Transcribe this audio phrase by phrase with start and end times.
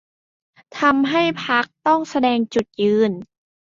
[0.79, 3.11] ทำให้พรรคต้องแสดงจุดยืน